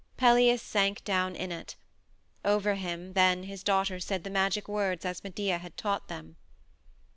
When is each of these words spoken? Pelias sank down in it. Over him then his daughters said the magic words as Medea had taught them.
Pelias 0.17 0.61
sank 0.63 1.03
down 1.03 1.35
in 1.35 1.51
it. 1.51 1.75
Over 2.43 2.73
him 2.73 3.13
then 3.13 3.43
his 3.43 3.61
daughters 3.61 4.03
said 4.03 4.23
the 4.23 4.31
magic 4.31 4.67
words 4.67 5.05
as 5.05 5.23
Medea 5.23 5.59
had 5.59 5.77
taught 5.77 6.07
them. 6.07 6.37